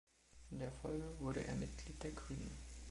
[0.49, 2.57] In der Folge wurde er Mitglied der Grünen.